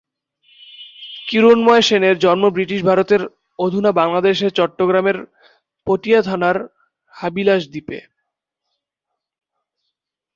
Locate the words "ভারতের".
2.83-3.21